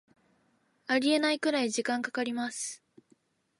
[0.87, 2.81] ありえないくらい時間かかります